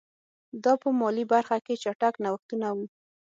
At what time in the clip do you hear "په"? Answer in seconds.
0.81-0.89